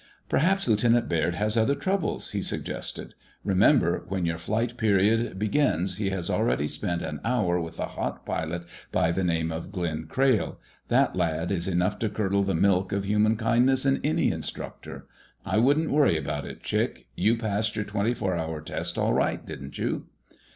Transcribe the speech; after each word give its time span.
"Perhaps 0.29 0.67
Lieutenant 0.67 1.07
Baird 1.07 1.35
has 1.35 1.55
other 1.55 1.75
troubles," 1.75 2.31
he 2.31 2.41
suggested. 2.41 3.13
"Remember, 3.43 4.03
when 4.07 4.25
your 4.25 4.39
flight 4.39 4.75
period 4.75 5.37
begins 5.37 5.97
he 5.97 6.09
has 6.09 6.27
already 6.27 6.67
spent 6.67 7.03
an 7.03 7.19
hour 7.23 7.61
with 7.61 7.79
a 7.79 7.85
hot 7.85 8.25
pilot 8.25 8.63
by 8.91 9.11
the 9.11 9.23
name 9.23 9.51
of 9.51 9.71
Glenn 9.71 10.07
Crayle. 10.07 10.57
That 10.87 11.15
lad 11.15 11.51
is 11.51 11.67
enough 11.67 11.99
to 11.99 12.09
curdle 12.09 12.41
the 12.41 12.55
milk 12.55 12.91
of 12.91 13.05
human 13.05 13.35
kindness 13.35 13.85
in 13.85 14.01
any 14.03 14.31
instructor. 14.31 15.05
I 15.45 15.59
wouldn't 15.59 15.91
worry 15.91 16.17
about 16.17 16.45
it, 16.45 16.63
Chick. 16.63 17.05
You 17.15 17.37
passed 17.37 17.75
your 17.75 17.85
twenty 17.85 18.15
hour 18.19 18.59
test 18.59 18.97
all 18.97 19.13
right, 19.13 19.45
didn't 19.45 19.77
you?" 19.77 20.07